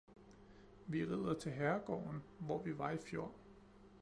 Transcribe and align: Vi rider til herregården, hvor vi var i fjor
Vi 0.85 1.05
rider 1.05 1.33
til 1.33 1.51
herregården, 1.51 2.23
hvor 2.39 2.61
vi 2.63 2.77
var 2.77 2.91
i 2.91 2.97
fjor 2.97 3.33